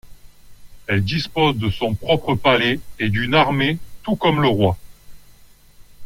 Elle 0.87 1.03
dispose 1.03 1.57
de 1.59 1.69
son 1.69 1.93
propre 1.93 2.33
palais 2.33 2.79
et 2.97 3.09
d'une 3.09 3.35
armée, 3.35 3.77
tout 4.03 4.15
comme 4.15 4.41
le 4.41 4.47
roi. 4.47 4.75